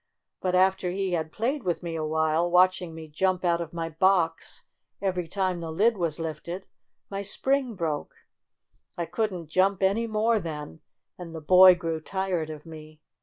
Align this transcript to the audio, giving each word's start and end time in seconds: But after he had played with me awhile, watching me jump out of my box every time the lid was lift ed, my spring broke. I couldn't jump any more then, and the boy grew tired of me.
But 0.41 0.55
after 0.55 0.89
he 0.89 1.11
had 1.11 1.31
played 1.31 1.61
with 1.61 1.83
me 1.83 1.95
awhile, 1.95 2.49
watching 2.49 2.95
me 2.95 3.07
jump 3.07 3.45
out 3.45 3.61
of 3.61 3.71
my 3.71 3.87
box 3.87 4.63
every 4.99 5.27
time 5.27 5.59
the 5.59 5.71
lid 5.71 5.95
was 5.95 6.19
lift 6.19 6.49
ed, 6.49 6.65
my 7.11 7.21
spring 7.21 7.75
broke. 7.75 8.15
I 8.97 9.05
couldn't 9.05 9.45
jump 9.49 9.83
any 9.83 10.07
more 10.07 10.39
then, 10.39 10.79
and 11.19 11.35
the 11.35 11.39
boy 11.39 11.75
grew 11.75 11.99
tired 12.01 12.49
of 12.49 12.65
me. 12.65 12.99